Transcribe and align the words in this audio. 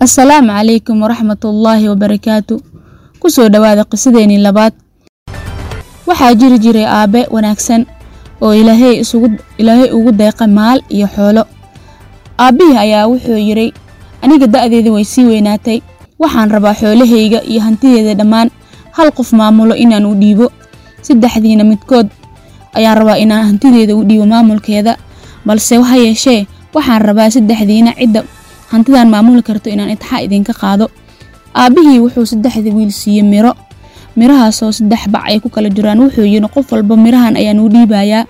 assalaamu 0.00 0.52
calaykum 0.52 0.96
waraxmatullaahi 1.02 1.88
wabarakaatu 1.88 2.60
ku 3.20 3.26
soo 3.32 3.48
dhowaada 3.48 3.84
qisadeennii 3.88 4.38
labaad. 4.44 4.72
Waxaa 6.06 6.34
jiri 6.38 6.58
jiray 6.64 6.86
aabbe 6.86 7.26
wanaagsan 7.32 7.86
oo 8.40 8.52
ilaahay 8.54 9.90
ugu 9.96 10.10
deeqa 10.12 10.46
maal 10.46 10.78
iyo 10.92 11.08
xoolo. 11.08 11.42
Aabbihii 12.38 12.76
ayaa 12.84 13.08
wuxuu 13.08 13.40
yidhi 13.40 13.72
aniga 14.22 14.46
da'deeda 14.46 14.92
way 14.92 15.04
sii 15.04 15.24
weynaatay. 15.24 15.80
Waxaan 16.20 16.50
rabaa 16.52 16.74
xoolahayga 16.76 17.40
iyo 17.48 17.60
hantideeda 17.64 18.14
dhammaan. 18.20 18.50
Hal 18.92 19.10
qof 19.16 19.32
maamulo 19.32 19.74
inaan 19.74 20.06
u 20.06 20.14
dhiibo. 20.14 20.52
Saddexdiina 21.02 21.64
midkood 21.64 22.08
ayaan 22.76 22.96
rabaa 23.00 23.16
inaan 23.18 23.44
hantideeda 23.48 23.96
u 23.96 24.04
dhiibo 24.04 24.26
maamulkeeda. 24.28 24.96
Balse 25.46 25.80
ha 25.80 25.96
yeeshee 25.96 26.46
waxaan 26.74 27.02
rabaa 27.02 27.30
saddexdiina 27.32 27.92
cidda 27.96 28.22
hantidan 28.70 29.08
maamuli 29.10 29.42
karto 29.42 29.70
inaan 29.70 29.90
intixaa 29.94 30.20
idinka 30.26 30.52
qaado. 30.52 30.86
Aabbihii 31.54 31.98
wuxuu 32.04 32.26
saddexda 32.26 32.70
wiil 32.74 32.90
siiyey 32.92 33.22
miro. 33.22 33.52
Mirahaasoo 34.16 34.72
saddex 34.72 35.08
bac 35.12 35.24
ay 35.28 35.40
ku 35.40 35.48
kala 35.48 35.68
jiraan. 35.70 36.00
Wuxuu 36.00 36.24
yidhi 36.24 36.48
qof 36.54 36.72
walba 36.72 36.96
mirahan 36.96 37.36
ayaan 37.36 37.60
u 37.60 37.68
dhiibayaa. 37.68 38.24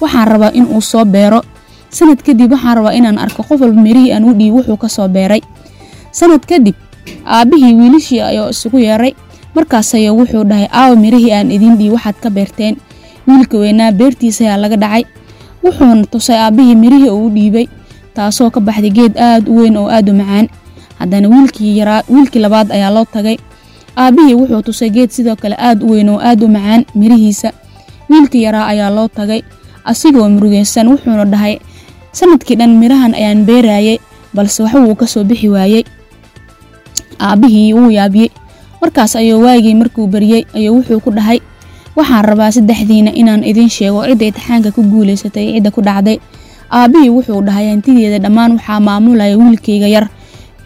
Waxaan 0.00 0.26
rabaa 0.28 0.52
in 0.54 0.66
soo 0.80 1.04
beero. 1.04 1.40
Sanad 1.90 2.22
kadib 2.22 2.52
waxaan 2.52 2.76
rabaa 2.76 2.94
inaan 2.94 3.18
arko 3.18 3.42
qof 3.42 3.60
walba 3.60 3.80
mirihii 3.80 4.12
aan 4.12 4.24
u 4.24 4.32
dhiibo 4.32 4.56
wuxuu 4.62 4.76
ka 4.76 4.88
soo 4.88 5.08
beeray. 5.08 5.40
Sanad 6.12 6.44
kadib 6.46 6.74
aabbihii 7.26 7.74
wiilishii 7.74 8.20
ayuu 8.20 8.48
isugu 8.50 8.78
yeeray. 8.78 9.12
Markaas 9.54 9.94
ayuu 9.94 10.16
wuxuu 10.22 10.44
dhahay 10.44 10.68
aawa 10.72 10.96
mirihii 10.96 11.32
aan 11.32 11.50
idiin 11.50 11.76
dhiib 11.76 11.92
waxaad 11.98 12.16
ka 12.22 12.30
beerteen. 12.30 12.76
Wiilka 13.28 13.58
weynaa 13.58 13.92
beertiisa 13.92 14.44
ayaa 14.44 14.56
laga 14.56 14.76
dhacay. 14.76 15.04
Wuxuuna 15.64 16.06
tusay 16.08 16.36
aabbihii 16.38 16.74
mirihii 16.76 17.10
uu 17.10 17.26
u 17.26 17.30
dhiibay 17.30 17.66
taasoo 18.14 18.50
ka 18.50 18.60
baxday 18.60 18.90
geed 18.90 19.14
aad 19.18 19.48
u 19.48 19.54
weyn 19.60 19.76
oo 19.76 19.88
aad 19.88 20.08
u 20.08 20.14
macaan. 20.14 20.46
Haddana 20.98 21.28
wiilkii 21.28 22.40
labaad 22.44 22.68
ayaa 22.72 22.90
loo 22.94 23.04
tagay. 23.04 23.36
Aabbihii 23.96 24.34
wuxuu 24.34 24.62
tusay 24.62 24.90
geed 24.90 25.10
sidoo 25.10 25.36
kale 25.36 25.56
aad 25.58 25.82
u 25.82 25.90
weyn 25.92 26.08
oo 26.08 26.18
aad 26.20 26.42
u 26.44 26.48
macaan 26.48 26.84
mirihiisa. 26.94 27.52
Wiilkii 28.10 28.42
yaraa 28.42 28.66
ayaa 28.72 28.90
loo 28.90 29.08
tagay 29.08 29.42
asigoo 29.84 30.28
murugeysan 30.28 30.88
wuxuuna 30.88 31.24
dhahay 31.24 31.58
sannadkii 32.12 32.56
dhan 32.58 32.76
mirahan 32.80 33.14
ayaan 33.14 33.44
beerayay 33.48 33.98
balse 34.34 34.62
waxba 34.62 34.80
wuu 34.86 34.94
ka 34.94 35.06
soo 35.06 35.24
bixi 35.24 35.48
waayey 35.48 35.84
aabbihii 37.18 37.72
wuu 37.74 37.90
yaabiyey. 37.90 38.30
Markaas 38.80 39.16
ayuu 39.16 39.42
waagii 39.44 39.74
markuu 39.74 40.06
baryey 40.06 40.44
ayuu 40.54 40.76
wuxuu 40.80 41.00
ku 41.00 41.10
dhahay 41.12 41.40
waxaan 41.96 42.24
rabaa 42.24 42.50
saddexdiina 42.52 43.10
inaan 43.12 43.44
idiin 43.44 43.68
sheego 43.68 44.04
cidda 44.06 44.24
intixaanka 44.26 44.70
ku 44.72 44.82
guulaysatay 44.82 45.52
cidda 45.54 45.70
ku 45.70 45.80
dhacday 45.84 46.16
aabbihii 46.70 47.10
wuxuu 47.16 47.40
dhahay 47.46 47.66
hantideeda 47.70 48.18
dhammaan 48.24 48.52
waxaa 48.56 48.80
maamulaya 48.80 49.36
wiilkayga 49.38 49.88
yar. 49.88 50.06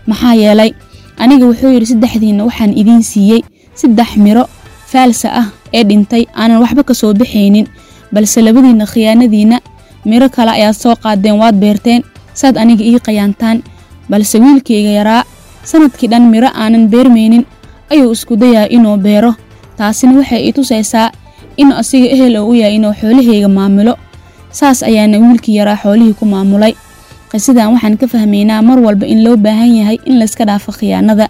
Maxaa 0.06 0.34
yeelay 0.34 0.70
aniga 1.18 1.46
wuxuu 1.50 1.72
yidhi 1.74 1.86
saddexdiina 1.92 2.44
waxaan 2.48 2.72
idiin 2.80 3.02
siiyey 3.02 3.40
saddex 3.74 4.16
miro 4.16 4.44
faalsa 4.92 5.28
ah 5.40 5.46
ee 5.72 5.84
dhintay 5.88 6.22
aanan 6.34 6.58
waxba 6.62 6.82
ka 6.88 6.94
soo 6.94 7.12
baxaynin 7.14 7.66
balse 8.14 8.38
labadiinna 8.46 8.86
khiyaanadiinna 8.92 9.58
miro 10.04 10.28
kale 10.28 10.50
ayaad 10.58 10.76
soo 10.82 10.94
qaadeen 11.02 11.36
waad 11.40 11.56
beerteen 11.62 12.02
saad 12.40 12.56
aniga 12.62 12.84
ii 12.84 12.98
qayaantaan 13.06 13.62
balse 14.10 14.36
wiilkayga 14.44 14.90
yaraa 15.00 15.22
sannadkii 15.70 16.08
dhan 16.12 16.24
miro 16.32 16.48
aanan 16.62 16.88
beermaynin 16.92 17.44
ayuu 17.90 18.12
isku 18.12 18.36
dayaa 18.36 18.66
inuu 18.76 18.96
beero. 18.96 19.32
Taasina 19.76 20.12
waxay 20.20 20.40
ii 20.46 20.52
tusaysaa 20.52 21.08
inuu 21.56 21.76
asiga 21.80 22.06
ehel 22.14 22.36
oo 22.36 22.48
u 22.50 22.54
yahay 22.54 22.74
inuu 22.78 22.92
xoolahayga 23.00 23.48
maamulo 23.48 23.94
saas 24.58 24.78
ayaana 24.90 25.16
wiilkii 25.22 25.56
yaraa 25.60 25.76
xoolihii 25.82 26.14
ku 26.20 26.24
maamulay. 26.34 26.72
Qisidan 27.30 27.68
waxaan 27.74 27.96
ka 28.00 28.06
fahmaynaa 28.12 28.62
mar 28.68 28.78
walba 28.86 29.06
in 29.12 29.20
loo 29.26 29.36
baahan 29.46 29.72
yahay 29.80 29.98
in 30.08 30.14
layska 30.20 30.44
dhaafo 30.48 30.70
khiyaanada 30.78 31.26